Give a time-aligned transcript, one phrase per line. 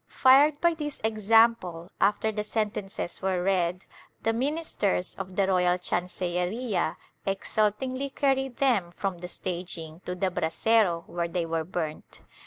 [0.07, 3.85] Fired by this example, after the sentences were read,
[4.23, 11.03] the ministers of the royal chancelleria exultingly carried them from the staging to the brasero
[11.05, 12.21] where they were burnt.